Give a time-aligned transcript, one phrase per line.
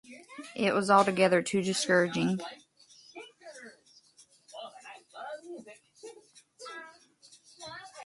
[0.55, 2.41] It was altogether too discouraging.